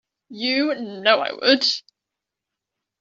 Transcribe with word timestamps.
You 0.29 0.73
know 0.73 1.19
I 1.19 1.31
would. 1.31 1.63